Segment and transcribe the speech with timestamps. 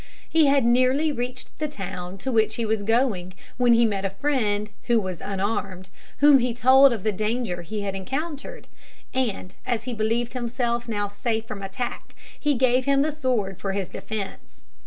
[0.27, 4.09] He had nearly reached the town to which he was going, when he met a
[4.09, 8.67] friend who was unarmed, whom he told of the danger he had encountered;
[9.13, 13.73] and, as he believed himself now safe from attack, he gave him the sword for
[13.73, 14.63] his defence.